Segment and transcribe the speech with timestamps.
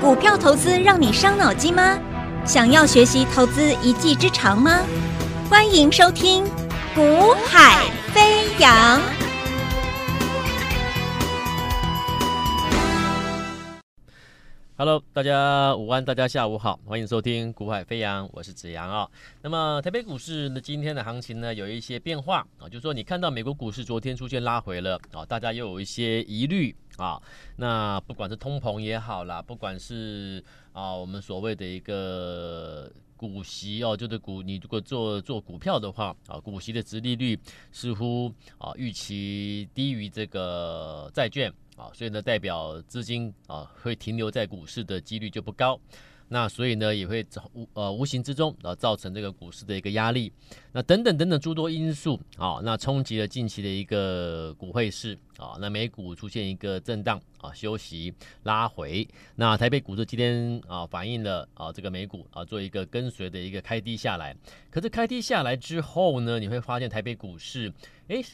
[0.00, 1.98] 股票投资让你伤脑筋吗？
[2.46, 4.80] 想要学习投资一技之长吗？
[5.50, 6.44] 欢迎收听
[6.94, 9.00] 《股海飞扬》。
[14.76, 19.08] Hello，大家午安，大家下午好，欢迎收听《股海飞扬》，我是子阳啊。
[19.42, 27.18] 那么台北股市呢，今天的行情呢有一些变化啊，就是说你看到美国股市昨天出现拉回了啊，大家又有一些疑虑啊。
[27.56, 37.38] 那不管是通膨也好啦，不管是啊我们所谓的一个股息哦，就是股你如果做做股票的话啊，股息的值利率
[37.72, 41.50] 似乎啊预期低于这个债券。
[41.78, 45.78] 啊，所以呢，代表资金啊会停留在股市的几率就不高，
[46.28, 50.32] 那所以呢也会无呃无形之中啊造成这个股市的一个压力，
[50.72, 58.12] 那等等等等诸多因素啊，那冲击了近期的一个股汇市啊，那美股出现一个震荡啊休息
[58.44, 59.06] 拉回，
[59.36, 64.36] 那台北股市今天啊反映了啊这个美股啊做一个跟随的一个开低下来，
[64.70, 67.72] 可是开低下来之后呢，你会发现台北股市
[68.08, 68.24] 诶。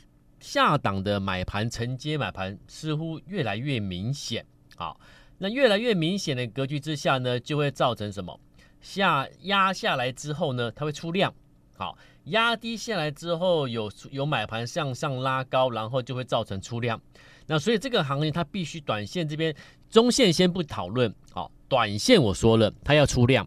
[0.40, 4.44] 下档的买盘承接买盘似乎越来越明显，
[4.76, 5.00] 好，
[5.38, 8.38] 那越来越明显的格局之下呢，就会造成什么？
[8.80, 11.34] 下压下来之后呢，它会出量，
[11.76, 17.00] 好，压低下来之后有有买盘向上拉高，然后就会造成出量。
[17.46, 19.54] 那所以这个行情它必须短线这边
[19.88, 23.46] 中线先不讨论，好，短线我说了它要出量，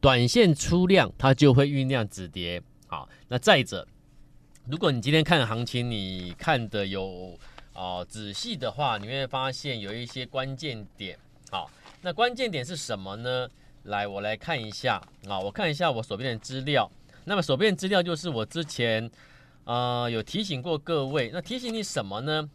[0.00, 3.86] 短线出量它就会酝酿止跌，好，那再者。
[4.68, 7.36] 如果你今天看行情，你看的有
[7.74, 11.18] 哦、仔细的话，你会发现有一些关键点。
[11.50, 11.70] 好，
[12.00, 13.48] 那关键点是什么呢？
[13.84, 16.90] 来，我来看一下啊，我看一下我手边的资料。
[17.24, 19.10] 那么手边的资料就是我之前
[19.64, 22.48] 呃有提醒过各位，那提醒你什么呢？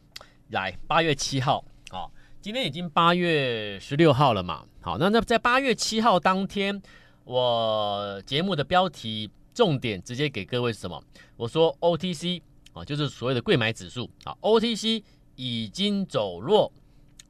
[0.49, 4.65] 来，八月七号，好，今天已经八月十六号了嘛。
[4.81, 6.81] 好，那那在八月七号当天，
[7.23, 9.29] 我节目的标题。
[9.53, 11.03] 重点直接给各位什么？
[11.35, 12.39] 我说 OTC
[12.77, 15.03] 啊，就是所谓的柜买指数啊，OTC
[15.35, 16.71] 已经走弱，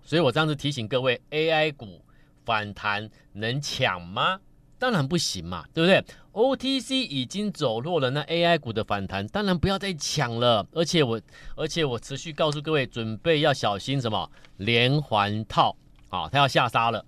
[0.03, 2.01] 所以我这样子提醒各位，AI 股
[2.45, 4.39] 反弹能抢吗？
[4.79, 10.63] 当然不行嘛，对不对？OTC 已经走弱了，那 AI 股的反弹当然不要再抢了。
[10.71, 11.19] 而且我，
[11.55, 15.75] 而且我持续告诉各位，准备要小心什么连环套
[16.09, 17.03] 啊，它要下杀了。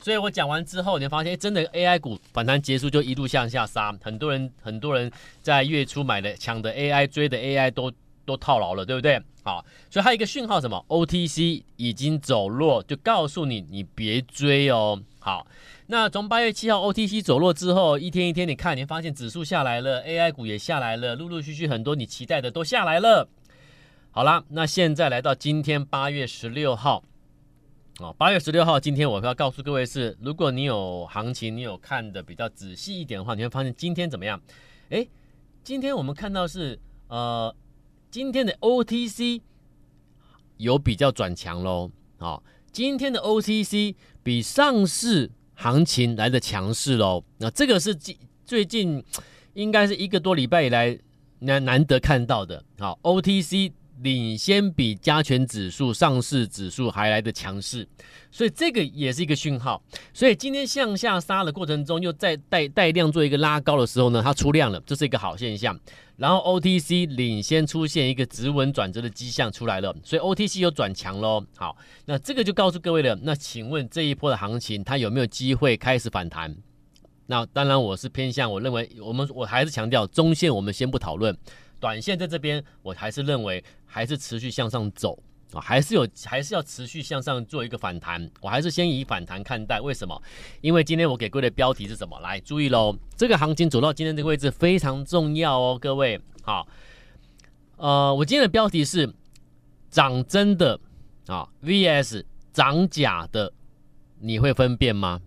[0.00, 5.10] 所以我讲完之后，你会发现，真的 AI 股反弹结束就一路向下杀，很多人很多人
[5.42, 7.92] 在月初买的抢的 AI 追的 AI 都
[8.24, 9.20] 都套牢了，对不对？
[9.42, 15.02] 好，所以还有一个讯号什么？OTC 已经走弱，就告诉你你别追哦。
[15.18, 15.46] 好，
[15.86, 23.28] 那从八月七号 OTC 走弱之后，一天一天你看，你发现指数下来了，AI 股也下来了，陆陆续续很多你期待的都下来了。
[24.10, 27.02] 好啦，那现在来到今天八月十六号。
[28.00, 34.40] 哦，八月十六号，今天我要告诉各位是，如果你有行情，你有看的比较仔细一点的话，你会发现今天怎么样？
[34.90, 35.10] 诶，
[35.64, 37.52] 今天我们看到是呃，
[38.08, 39.40] 今天的 OTC
[40.58, 41.90] 有比较转强喽。
[42.18, 47.24] 哦，今天的 OTC 比上市行情来的强势喽。
[47.38, 49.04] 那这个是近最近
[49.54, 50.96] 应该是一个多礼拜以来
[51.40, 52.64] 难难得看到的。
[52.78, 53.72] 好，OTC。
[54.02, 57.86] 领先比加权指数、上市指数还来得强势，
[58.30, 59.82] 所以这个也是一个讯号。
[60.12, 65.78] 所以今天向下杀的过程中，又再带带量做一个拉高的时候呢，它出量了，这是一个好现象。
[66.16, 71.44] 然后 OTC 领先出现一个止稳转折的迹象出来了，所以 OTC 又转强喽。
[71.56, 71.76] 好，
[72.06, 73.16] 那这个就告诉各位了。
[73.22, 76.56] 那请问这一波的行情，它有没有机会开始反弹？
[77.26, 81.36] 那当然我是偏向，我认为我们我还是强调中线，我们先不讨论。
[81.80, 85.18] 短线在这边，我还是认为还是持续向上走
[85.52, 89.80] 啊，还是有还是要持续向上做一个反弹，我还是先以反弹看待。
[89.80, 90.20] 为什么？
[90.60, 92.18] 因为今天我给各位的标题是什么？
[92.20, 96.66] 来注意喽，这个行情走到今天这个位置非常重要哦，各位好。
[97.76, 99.14] 呃，我今天的标题是
[99.88, 100.80] 涨真的
[101.28, 103.52] 啊 VS 涨假的，
[104.18, 105.22] 你会分辨吗？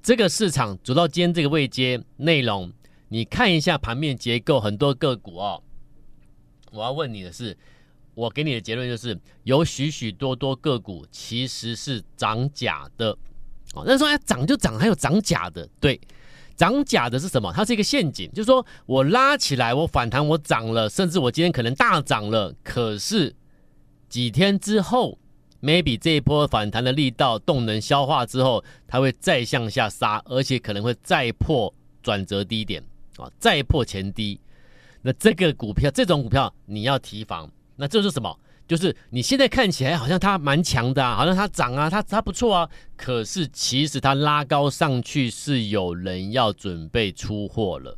[0.00, 2.72] 这个市场走到今天这个位阶内容。
[3.08, 5.62] 你看一下盘面结构，很多个股哦。
[6.72, 7.56] 我要问你的是，
[8.14, 13.16] 我给你的结论就是，有许许多多个股其实是涨假的
[13.74, 13.84] 哦。
[13.86, 16.00] 那说哎，涨就涨，还有涨假的，对，
[16.56, 17.52] 涨假的是什么？
[17.52, 23.34] 它是一个陷阱，就是说我拉起来，我反弹，我涨了，甚至我今天可能大涨了，可是
[24.08, 25.18] 几天之后
[25.62, 31.72] ，maybe 这一波反弹的力道、动能消化之后，它会再向下杀，而且可能会再破
[32.02, 32.82] 转折低点。
[33.16, 34.40] 啊，再破前低，
[35.02, 37.50] 那这个股票，这种股票你要提防。
[37.76, 38.38] 那这是什么？
[38.66, 42.68] 就是你现在看起来好像它蛮强的啊，好像它涨啊，它它不错啊。
[42.96, 47.96] 可是其实它拉高上去是有人要准备出货了。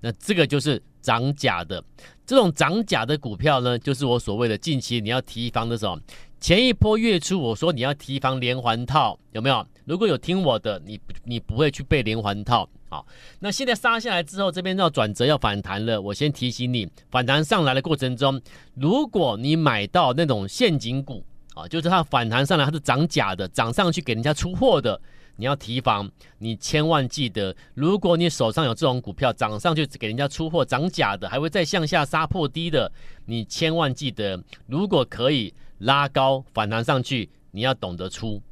[0.00, 1.82] 那这个就是涨假的，
[2.26, 5.98] 这种涨假的股票呢，就是我所谓的近期你要提防的时候。
[6.40, 9.66] 前一波月初我说你要提防连环套，有没有？
[9.86, 12.68] 如果有听我的，你你不会去背连环套。
[12.90, 13.06] 好，
[13.40, 16.00] 那现在杀下来之后，这边要转折要反弹了。
[16.00, 18.40] 我先提醒你，反弹上来的过程中，
[18.74, 21.22] 如果你买到那种陷阱股
[21.54, 25.00] 啊，就是它反弹上来它是涨假的，涨上去给人家出货的。
[25.36, 32.90] 你要提防，你千万记得，如果你手上有这种股票涨上去给人家出货，涨假的，还会再向下杀破低的，
[33.26, 38.42] 你千万记得，如果可以拉高反弹上去，你要懂得出，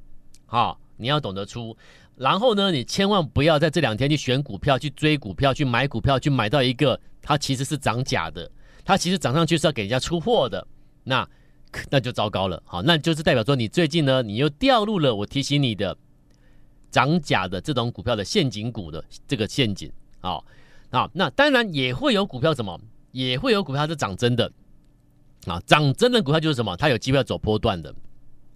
[0.45, 1.77] 好，你要懂得出。
[2.17, 8.51] 然后呢，你千万不要在这两天去选股票、去追股票、去买股票、去买到一个它其实是涨假的，
[8.85, 10.67] 它其实涨上去是要给人家出货的，
[11.05, 11.29] 那
[11.91, 12.63] 那就糟糕了。
[12.67, 15.97] 好，那就是代表说你最近呢，你又掉入了我提醒你的。
[16.89, 20.43] 涨假的这种股票的陷阱股的这个陷阱，好，
[20.91, 22.81] 好，那当然也会有股票什么，
[23.11, 24.51] 也会有股票是涨真的，
[25.47, 27.95] 啊，涨真的股票就是什么，它有机会要走波段的，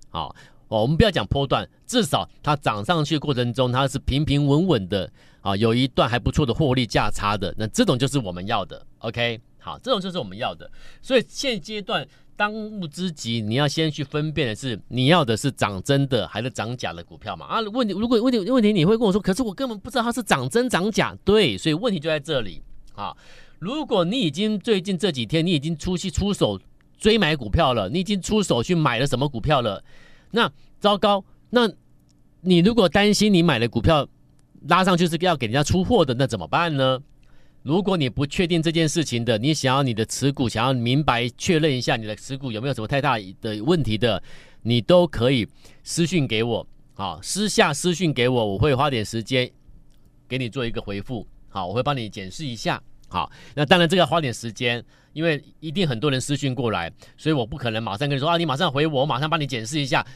[0.08, 0.34] 好，
[0.70, 5.12] 哦，我们不要讲波段，至少它涨上去的过程中，它是平平稳稳的，
[5.42, 10.70] 啊，有一段还不错的获利价差的，那这种就是我们要的，OK，好，这种就是我们要的，
[11.02, 12.08] 所以现阶段。
[12.36, 17.44] 当务之急，你要先去分辨的是你要的是涨真的还是涨假的股票嘛？
[17.44, 21.14] 啊，问题如果问题问题你会跟我说，可是我根本不知道它是涨真涨假。
[21.22, 22.62] 对，所以问题就在这里
[22.94, 23.14] 啊。
[23.58, 26.58] 如果你已经最近这几天你已经出去出手
[26.96, 29.84] 追买股票了，你已经出手去买了什么股票了？
[30.30, 31.70] 那糟糕，那
[32.40, 34.08] 你如果担心你买的股票
[34.68, 37.00] 拉上去是要给人家出货的，那怎么办呢？
[37.62, 44.22] 如果你不确定这件事情的，你想要你的持股，想要明白确认一下你的持股有没有什么太大的问题的，
[44.62, 45.46] 你都可以
[45.84, 49.50] 私讯给我，好，私下私讯给我，我会花点时间
[50.26, 60.06] 给你做一个回复，好，我会帮你检视一下，好，那当然这个要花点时间，因为一定很多人私讯过来，所以我不可能马上跟你说啊，你马上回我，我马上帮你检视一下。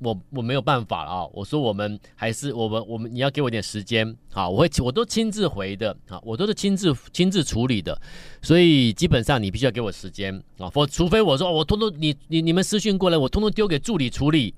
[0.00, 1.26] 我我没有办法了啊！
[1.32, 4.48] 我说我们还是我们我们你要给我点时间啊！
[4.48, 6.20] 我会我都亲自回的啊！
[6.22, 8.00] 我都是亲自亲自处理的，
[8.40, 10.70] 所以基本上你必须要给我时间啊！
[10.70, 14.54] 否除非我说我通通你你你们私讯过来，我通通丢给助理处理，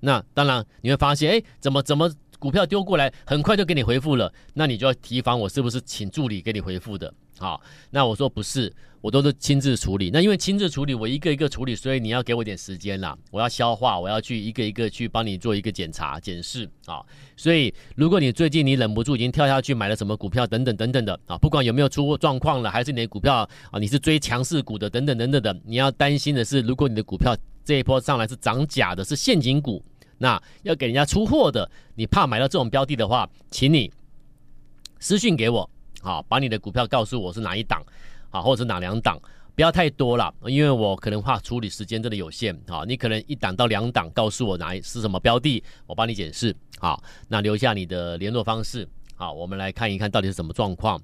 [0.00, 2.10] 那当然你会发现哎，怎么怎么
[2.42, 7.14] 股票丢过来很快就给你回复了，那你就要提防我是不是请助理给你回复的。
[7.38, 7.60] 好，
[7.90, 10.10] 那我说不是，我都是亲自处理。
[10.12, 13.16] 那因为亲自处理，我一个一个处理，所以你要给我点时间啦。
[13.30, 17.00] 我要消化，我要去一个一个去帮你做一个检查、检视啊。
[17.36, 29.80] 所以，如果你最近你忍不住已经跳下去买了什么股票等等等等的啊，不管有没有出过状况了，还是你的股票啊，你是追强势股的等等等等的，你要担心的是，如果你的股票这一波上来是涨假的，是陷阱股，
[30.22, 33.90] 那要给人家出货的，你怕买到这种标的的话，请你
[35.00, 35.68] 私讯给我。
[36.00, 37.82] 好，把你的股票告诉我是哪一档，
[38.30, 39.18] 好，或者是哪两档，
[39.56, 42.56] 不要太多了，因为我可能怕处理时间真的有限。
[42.68, 46.54] 好，你可能一档到两档，告诉我哪一是什么标的，我帮你解释。
[46.78, 48.88] 好，那留下你的联络方式。
[49.16, 51.00] 好，我们来看一看到底是什么状况。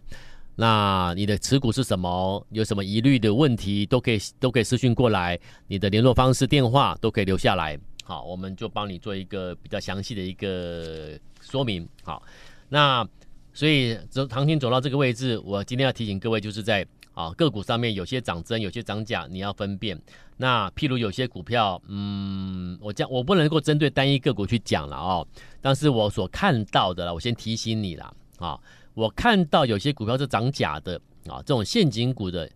[0.54, 2.46] 那你的持股是什么？
[2.50, 5.36] 有什么疑虑的问题，都可以都可以私讯过来。
[5.66, 7.76] 你的联络方式、电话都可以留下来。
[8.08, 11.86] 好，我们就帮你做一个比较详细的一个说明。
[12.02, 12.22] 好，
[12.68, 13.06] 那。
[13.54, 20.00] 所以走行情走到这个位置，我今天要提醒各位，就是在啊个股上面有些涨真，有些涨假，你要分辨。
[20.36, 25.26] 那譬如有些股票，嗯，我讲我不能够针对单一个股去讲了哦，
[25.60, 28.56] 但是我所看到的，我先提醒你了啊，
[28.94, 30.94] 我看到有些股票是涨假的
[31.26, 32.48] 啊，这种陷阱股的，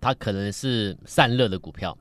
[0.00, 1.94] 它可能是散热的股票，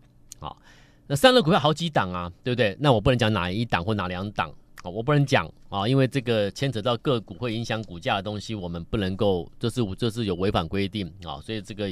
[1.07, 2.75] 那散热股票好几档啊，对不对？
[2.79, 4.49] 那我不能讲哪一档或哪两档
[4.81, 4.89] 啊。
[4.89, 11.87] 我不能讲啊，因为这个牵扯到个股会影响股价的东西，我们不能够，这是我这是有违反规定啊，所以这个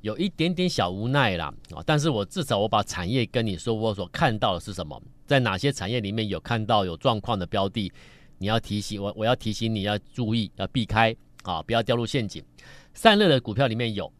[0.00, 1.82] 有一点点小无奈啦啊。
[1.84, 7.92] 但是我至少我把产业跟你说，我所看到的是什么，在哪些产业里面有看到有状况的标的，
[8.38, 12.42] 你要提醒我，我要提醒你要注意，要避开啊，不要掉入陷阱。
[12.94, 14.10] 散热的股票里面有，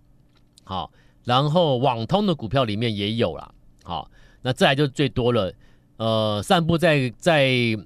[0.65, 0.93] 好，
[1.25, 3.51] 然后网通的股票里面也有啦，
[3.83, 4.11] 好，
[4.47, 5.53] 那再来就最多了。
[5.97, 7.77] 呃，散布在在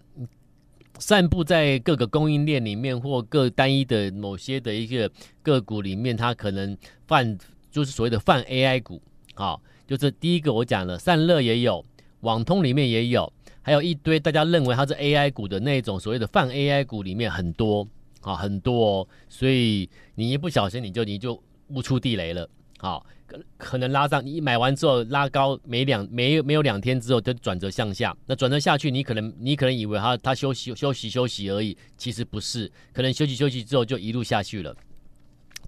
[0.98, 5.10] 散布在各个供应链里面，或各单一的某些的一个
[5.42, 6.76] 个股里面，它可能
[7.06, 7.38] 泛
[7.70, 9.00] 就是所谓的泛 AI 股，
[9.32, 11.82] 好，就是第一个我讲了，散热也有，
[12.20, 17.88] 网通里面也有，还有一堆大家认为它是 AI 股的那种所谓的泛 AI 股里面很多，
[18.20, 22.46] 啊，很多哦，所以你一不小心你就你就误触地雷了，
[22.82, 34.74] 好，可可能拉上你买完之后拉高没两没没有两天之后就转折向下，那转折下去，你可能你可能以为它它休息休息休息而已，其实不是，可能休息休息之后就一路下去了，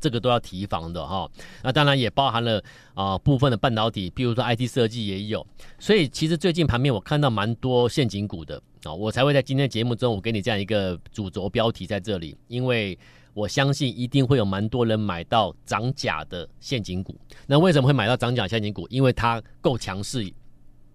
[0.00, 1.30] 这个都要提防的哈。
[1.62, 2.64] 那当然也包含了
[2.94, 5.46] 啊、部分的半导体，比如说 IT 设计也有，
[5.78, 12.98] 所以其实最近盘面我看到蛮多陷阱股的啊，我才会在今天节目中我给你这样一个主轴标题在这里，因为。
[13.34, 17.18] 我相信一定会有蛮多人买到涨假的陷阱股。
[17.46, 18.86] 那为什么会买到涨假陷阱股？
[18.88, 20.30] 因为它够强势，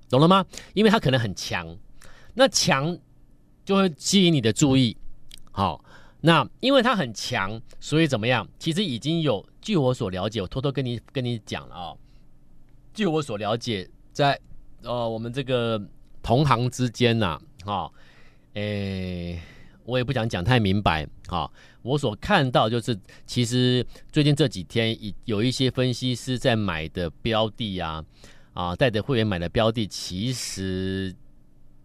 [0.09, 0.45] 懂了吗？
[0.73, 1.75] 因为它可能很强，
[2.35, 2.95] 那强
[3.65, 4.95] 就会吸引你的注意。
[5.51, 5.83] 好，
[6.21, 8.47] 那因为它很强，所以怎么样？
[8.59, 11.97] 其实已经有，据我所了解，我偷偷跟你跟你讲了啊、哦。
[12.93, 14.39] 据我所了解，在
[14.83, 15.81] 呃我们这个
[16.21, 17.91] 同行之间呐、啊，哈、哦，
[18.53, 19.39] 诶。
[19.87, 21.49] 我也不想讲太明白，啊，
[21.81, 28.03] 我所看到就是，其实最近这几天有一些分析师在买的标的啊，
[28.53, 31.15] 啊，带着会员买的标的，其实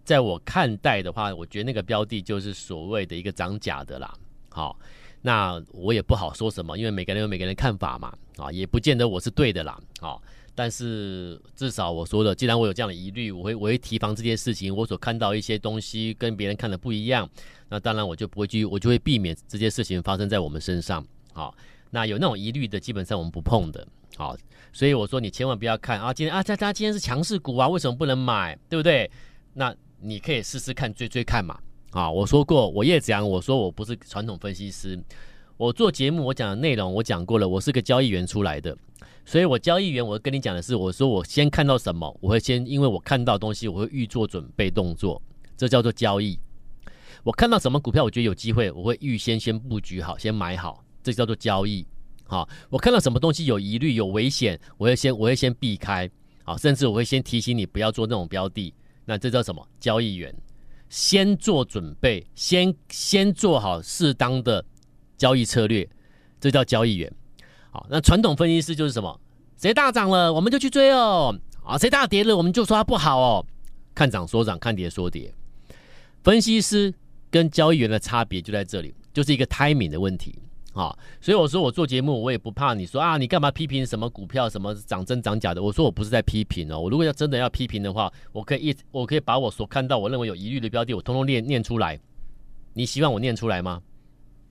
[0.05, 4.13] 在我看待的话，我觉得那个标的就是所谓的一个涨假的啦，
[4.49, 4.77] 好，
[5.21, 10.19] 那我也不好说什么，因为每个人有每个人看法嘛，啊，也不见得我是对的啦，啊。
[10.55, 14.75] 但是至少我说了，既然我有这样的疑虑，我会我会提防这件事情。
[14.75, 17.29] 我所看到一些东西跟别人看的不一样，
[17.69, 21.05] 那当然我就不会去，我就会避免这件事情发生在我们身上。
[21.33, 21.55] 好，
[21.91, 23.87] 那有那种疑虑的，基本上我们不碰的。
[24.17, 24.37] 好，
[24.75, 28.55] 所以我说你千万不要看啊，今天啊，他他今天是强势股啊，为什么不能买？
[28.69, 29.11] 对不对？
[29.55, 31.59] 那你可以试试看，追追看嘛。
[31.93, 35.03] 啊，我说过，我叶子阳，我说我不是传统分析师，
[35.57, 38.77] 我做节目我讲的内容我讲过了，我是个交易员出来的。
[39.25, 45.21] 所以，我交易员，我跟你讲的是，我说我先看到什么，我会先，因为我看到东西，我会预做准备动作，
[45.57, 46.39] 这叫做交易。
[47.23, 51.87] 我看到什么股票，我觉得有机会，我会预先先布局好，先买好，这叫做交易。
[52.25, 56.11] 好，我看到什么东西有疑虑、有危险，我会先，我会先避开。
[56.45, 58.75] 好，甚至我会先提醒你不要做那种标的。
[59.05, 59.65] 那这叫什么？
[59.79, 60.35] 交易员
[60.89, 64.65] 先做准备，先先做好适当的
[65.17, 65.89] 交易策略，
[66.41, 67.13] 这叫交易员。
[67.73, 69.19] 好，那传统分析师就是什么？
[69.57, 71.35] 谁大涨了，我们就去追哦。
[71.65, 73.45] 啊，谁大跌了，我们就说它不好哦。
[73.95, 75.33] 看涨说涨，看跌说跌。
[76.23, 76.93] 分析师
[77.31, 80.39] 跟交易员的差别就在这里，就是一个 timing 的问题。
[80.75, 85.63] 啊，所以我说我做节目，我也不怕你说啊，你干嘛批评什么股票，什么涨真涨假的？
[85.63, 86.81] 我说我不是在批评哦。
[86.81, 92.01] 我如果要真的要批评的话，我可以一，我可以把我所看到我认为有疑虑的标的，我通通念念出来。
[92.73, 93.83] 你希望我念出来吗？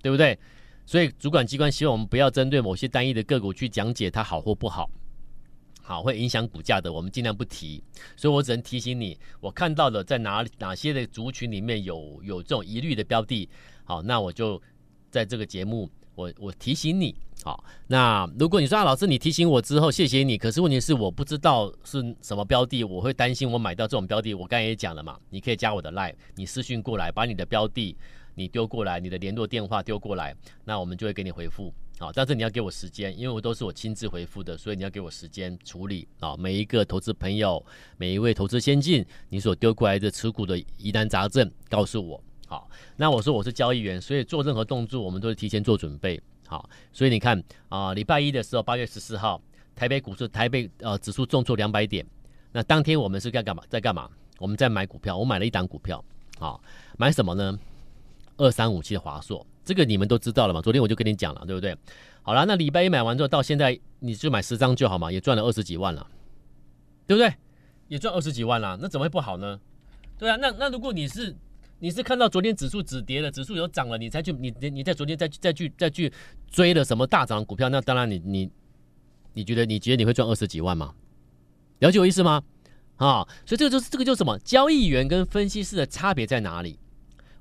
[0.04, 0.38] 对不对？
[0.86, 4.90] 所以主管机关希望我们不要针对某些单一的个股去讲解它好或不好，
[5.82, 7.82] 好会影响股价的，我们尽量不提。
[8.18, 13.48] 所以我只能提醒你，我看到了在哪哪些的族群里面有有这种疑虑的标的，
[13.86, 14.62] 好，那我就
[15.10, 27.96] 在这个节目，我我提醒你，好，那如果你说啊，老师你提醒我之后，谢谢你，可是问题是我不知道是什么标的，我会担心我买到这种标的，我刚才也讲了嘛，你可以加我的 line，你私讯过来，把你的标的。
[28.36, 30.36] 你丢过来，你的联络电话丢过来，
[30.66, 31.74] 那我们就会给你回复。
[32.00, 36.36] 好，但是你要给我时间，因为我都是我亲自回复的，所以你要给我时间处理啊。
[36.36, 37.64] 每一个投资朋友，
[37.98, 42.24] 每一位投资先进，你所丢过来的持股的疑难杂症，告诉我。
[42.48, 46.20] 好，那我说我是交易员，所以做任何动作，我们都是提前做准备。
[46.48, 49.40] 好，所以你看啊，礼拜一的时候，八月十四号，
[49.76, 52.04] 台北股市台北呃指数重挫两百点，
[52.52, 53.64] 那当天我们是在干嘛？
[53.70, 54.10] 在干嘛？
[54.40, 56.04] 我们在买股票，我买了一档股票。
[56.40, 56.60] 好，
[56.98, 57.60] 买什么呢？
[58.42, 60.60] 二三五七的华硕，这个你们都知道了嘛？
[60.60, 61.78] 昨天我就跟你讲了，对不对？
[62.24, 66.08] 好了，那礼拜一买完之后，到现在你就买十张就好嘛，也赚了二十几万了，
[67.06, 67.32] 对不对？
[67.88, 69.60] 也赚二十几万了，那怎么会不好呢？
[70.18, 71.36] 对啊，那那如果你是
[71.80, 76.12] 你是看到昨天指数止跌了，指数有涨了，你才去你你你在昨天再再去再去
[76.50, 78.50] 追了什么大涨的股票，那当然你你
[79.34, 80.94] 你觉得你觉得你会赚二十几万吗？
[81.80, 82.42] 了解我意思吗？
[82.98, 84.38] 啊，所以这个就是这个就是什么？
[84.40, 86.80] 交易员跟分析师的差别在哪里？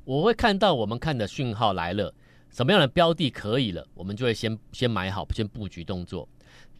[0.04, 2.12] 我会看到我们看的讯号来了，
[2.50, 6.28] 什么样的标的可以了，我们就会先先买好，先布局动作。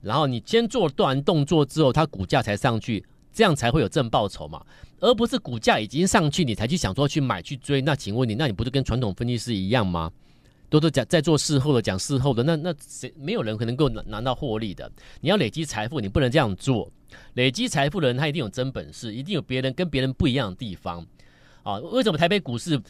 [0.02, 4.64] 然后你先做断动作之后，它股价才上去，这样才会有正报酬嘛，
[4.98, 7.82] 而不是股价已经上去你才去想说去买去追。
[7.82, 10.10] 那请问你，那你不是跟传统分析师一样吗？
[10.70, 14.90] 都是讲在做事后的讲事后的，那那谁没有人可能够拿拿到获利的？
[15.20, 16.90] 你要累积财富，你不能这样做。
[17.34, 21.04] 累积财富的人他一定有真本事，一定有别人跟别人不一样的地方
[21.62, 21.76] 啊。
[21.78, 22.80] 为什么台北股市？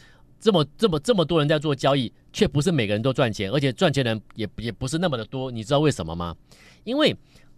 [0.41, 5.51] 这么这么这么多人在做交易，却不是每个人都赚钱，而且赚钱的人也也不是那么的多。
[5.51, 6.35] 你知道为什么吗？
[6.83, 7.15] 因为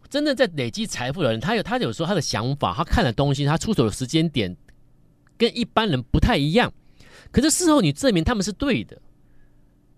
[0.09, 4.55] 真正在累积财富的人，他有他有时候他的想法，他看的东西，他出手的时间点
[5.37, 6.71] 跟一般人不太一样。
[7.31, 9.01] 可是事后你证明他们是对的，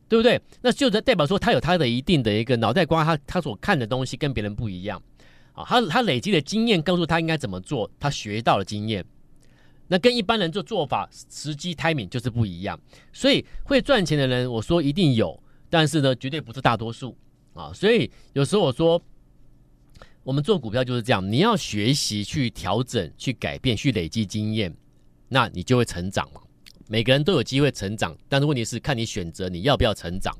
[0.08, 0.40] 对不对？
[0.62, 5.02] 那就代表说他有他的一定的一个脑袋瓜，他他所看的东西跟别人不一样
[5.54, 5.66] 啊。
[5.68, 9.04] 他他累积的经验告诉他应该怎么做，他学到了经验，
[9.88, 12.80] 那跟一般人做做法时机 timing 就是不一样。
[13.14, 17.18] 所以会赚钱的人，我说一定有，但是呢，绝对不是大多数
[17.54, 17.72] 啊。
[17.74, 19.02] 所以有时候我说。
[20.26, 24.76] 我们做股票就是这样，你要学习去调整、去改变、去累积经验，
[25.30, 26.42] 那你就会成长嘛。
[26.88, 30.36] 每个人都有机会成长，但是问题是看你选择你要不要成长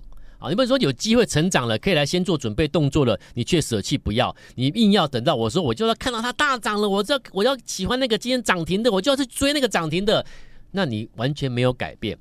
[0.46, 0.50] 啊。
[0.50, 10.26] 你不能说有机会成长了，可以来先做准备动作了，你却舍弃不要，你硬要等到我说我就要看到它大涨了，我要我要喜欢那个今天涨停的，我就要去追那个涨停的，
[10.72, 12.18] 那你完全没有改变。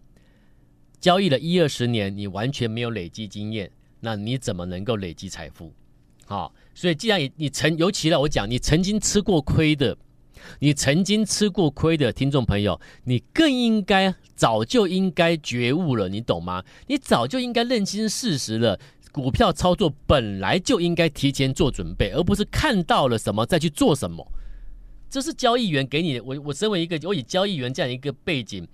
[1.00, 5.72] 交易了一二十年，你完全没有累积经验，那你怎么能够累积财富？
[6.24, 6.52] 好。
[6.76, 9.96] 所以，既然你你曾，尤其了，我讲你曾经吃过亏的，
[10.60, 16.64] 你曾经吃过亏的听众朋友，你更应该早就应该觉悟了，你懂吗？
[16.86, 18.78] 你早就应该认清事实了。
[19.12, 24.26] 股票操作本来就应该提前做准备，而不是看到了什么再去做什么。
[25.08, 28.66] 这是交易员给你的，我我身为一个我以交易员这样一个背景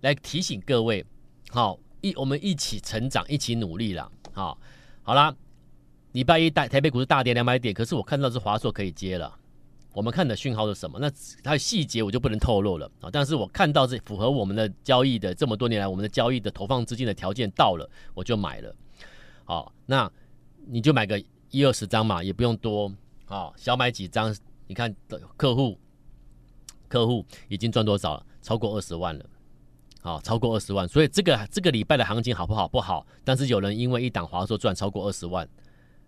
[0.00, 1.04] 来提醒各位，
[1.50, 4.58] 好，一我们一起成长，一起努力了，好，
[5.02, 5.34] 好啦。
[6.12, 9.38] 礼拜一大台北股市大跌两百点，可是我看到是华硕可以接了。
[9.92, 10.98] 我们看的讯号是什么？
[10.98, 11.10] 那
[11.42, 13.10] 它的细节我就不能透露了啊。
[13.12, 18.74] 但是我看到是符合我们的交易的这么多年来我们的交易的投放资金的条件到了，我就买了。
[19.44, 20.10] 好，那
[20.66, 22.92] 你就买个一二十张嘛，也不用多
[23.26, 24.34] 啊，小买几张。
[24.68, 25.78] 你看的客户，
[26.88, 28.24] 客户已经赚多少了？
[28.40, 29.24] 超过二十万了。
[30.00, 30.88] 好，超过二十万。
[30.88, 32.66] 所以这个这个礼拜的行情好不好？
[32.66, 33.06] 不好。
[33.22, 35.46] 但是有人因为一档华硕赚超过二十万。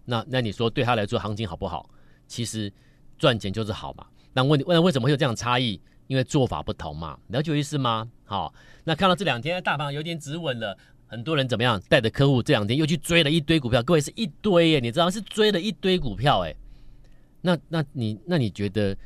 [0.06, 1.90] 那那你说对他来说行情好不好？
[2.26, 2.72] 其实
[3.18, 4.06] 赚钱就是好嘛。
[4.32, 5.80] 那问你问为什么会有这样差异？
[6.06, 7.18] 因为做法不同嘛。
[7.28, 8.08] 了解意思吗？
[8.24, 8.52] 好，
[8.84, 16.54] 那看到这两天大盘有点止稳了，很多人怎么样带着客户这两天又去追了一堆股票，各位是一堆耶，你知道是追了一堆股票哎。
[17.40, 18.96] 那那你那你觉得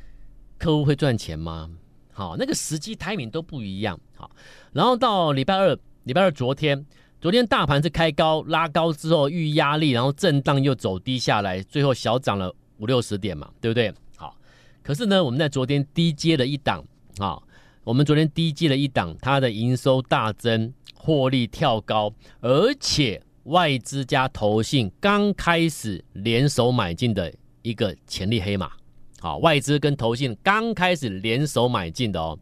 [0.57, 1.69] 客户会赚钱吗？
[2.11, 3.99] 好，那个时机 timing 都不一样。
[4.15, 4.29] 好，
[4.73, 6.85] 然后到礼拜二，礼拜二昨天。
[7.21, 13.93] 昨天大盘是开高拉高之后遇压力，然后震荡又走低下来，最后小涨了五六十点嘛，对不对？
[14.17, 14.35] 好，
[14.81, 16.83] 可是呢，我们在昨天低接了一档
[17.19, 17.41] 啊，
[17.83, 28.71] 我们昨天低接了一档，它的营收大增，获利跳高，而且外资加投信刚开始联手买进的一个潜力黑马，
[29.19, 32.37] 好，外资跟投信刚开始联手买进的哦。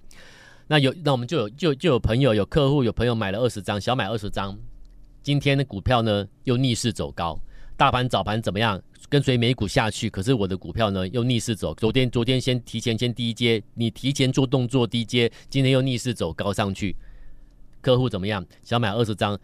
[0.67, 4.58] 那有，那我们就有就就有朋友有客户有朋友买了二十张，小买二十张。
[5.23, 7.39] 今天的股票呢又逆势走高，
[7.78, 8.82] 大盘早盘怎么样？
[9.08, 11.76] 跟随美股下去，可是我的股票呢又逆势走。
[11.76, 16.96] 昨天昨天先提前先低阶，你提前做动作低阶，今天又逆势走高上去。
[17.80, 18.44] 客户怎么样？
[18.63, 19.40] 想买二十张，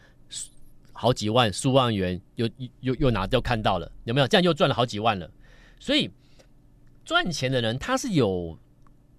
[0.91, 2.49] 好几万数万元又
[2.81, 4.27] 又又拿掉看到了，有没有？
[4.27, 5.29] 这样又赚了好几万了。
[5.79, 6.09] 所以
[7.05, 8.57] 赚钱的人他是有。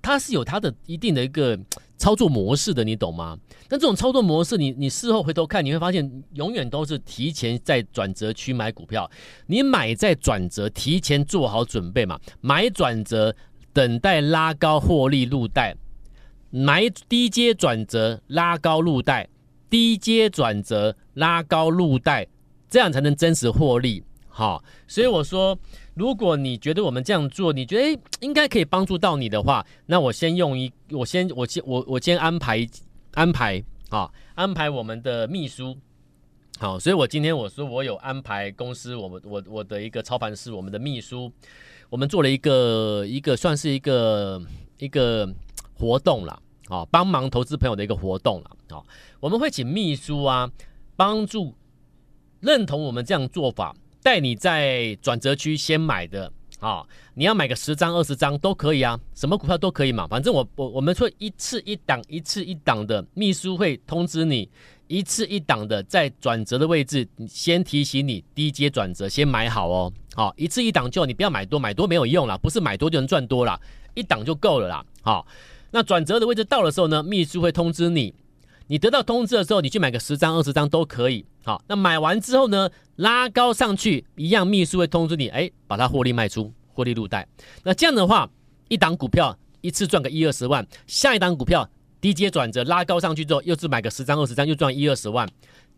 [0.04, 1.58] 它是有它的一定的一个
[1.96, 3.38] 操作模式的，你懂吗？
[3.70, 9.10] 那这种操作模式你，你你事后回头看，你会发现永远都是提前在转折区买股票。
[9.46, 12.20] 你买在转折，提前做好准备嘛。
[12.42, 13.34] 买转折，
[13.72, 15.72] 等待拉高获利入袋；
[16.50, 19.26] 买低阶转折，拉高入袋；
[19.70, 22.26] 低阶转折，拉高入袋，
[22.68, 24.04] 这样才能真实获利。
[24.28, 25.58] 好，所以我说。
[25.94, 32.66] 如果你觉得我们这样做，你觉得应该可以帮助到你的话，那我先用一，我先我先我我先安排
[33.12, 35.76] 安排啊，安排我们的秘书，
[36.58, 41.30] 好，所以我今天我说我有安排公司，我们我我的一个操盘师，我们的秘书，
[41.88, 44.42] 我们做了一个一个算是一个
[44.78, 45.32] 一个
[45.78, 48.82] 活动了，啊，帮忙投资朋友的一个活动了，啊，
[49.20, 50.50] 我们会请秘书啊
[50.96, 51.54] 帮助
[52.40, 53.76] 认同我们这样做法。
[54.04, 64.46] 带你在转折区先买的啊，你要买个十张二十张都可以啊，什么股票都可以嘛，反正我我我们说一次一档一次一档的，秘书会通知你
[64.88, 73.58] 一次一档的在转折的位置先提醒你低阶转折先买好哦，好，一次一档就你不要买多，买多没有用啦，不是买多就能赚多啦，
[73.94, 75.26] 一档就够了啦，好，
[75.70, 78.14] 那转折的位置到的时候呢，秘书会通知你。
[78.66, 81.24] 你得到通知的时候，你去买个十张、二十张都可以。
[81.44, 87.28] 好，那买完之后呢，拉高上去一样，秘书会通知你，哎，把它获利卖出，获利入袋。
[87.62, 88.28] 那这样的话，
[88.68, 91.68] 一档股票一次赚个一二十万，下一档股票
[92.00, 95.28] 低阶转折拉高上去之后，又是买个十张、二十张，又赚一二十万，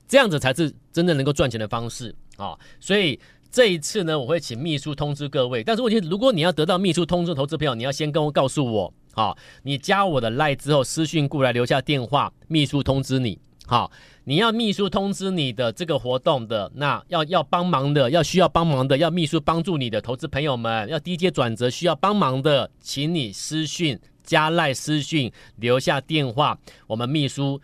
[0.07, 2.57] 这样子才是真正能够赚钱的方式啊。
[2.79, 3.19] 所以
[3.51, 5.65] 这一次呢，我会请秘书通知各位。
[5.65, 8.95] 但是问题，如果你要得到秘书通知投资朋友，你要先跟我告诉我。
[9.17, 13.39] 好，你加我的赖之后，私讯过来留下电话，秘书通知你。
[13.67, 13.91] 好，
[14.25, 27.59] 你要秘书通知你的这个活动的，那要要帮忙的，要需要帮忙的，要秘书帮助你的投资朋友们，要低阶转折需要帮忙的，请你私讯加赖私讯留下电话，我们秘书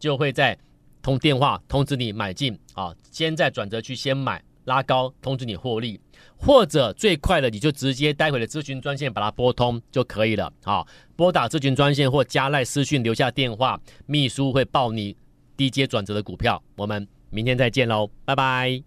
[0.00, 0.58] 就会在
[1.00, 6.00] 通电话通知你买进啊，先在转折区先买拉高，通知你获利。
[6.36, 10.52] 或者最快的，你就直接待会的咨询专线把它拨通就可以了。
[10.64, 15.16] 好，拨打咨询专线或加赖私讯留下电话，秘书会报你
[15.56, 16.62] 低阶转折的股票。
[16.76, 18.82] 我们明天再见喽，拜拜。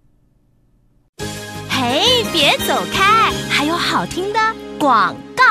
[1.69, 4.39] 嘿，别走开，还有好听的
[4.77, 5.43] 广告。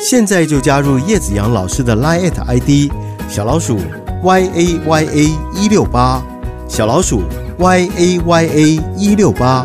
[0.00, 2.92] 现在就加入叶子阳老师的 Line ID
[3.28, 3.78] 小老鼠
[4.22, 6.22] y a y a 一六八，
[6.68, 7.22] 小老鼠
[7.58, 8.60] y a y a
[8.98, 9.64] 一六八，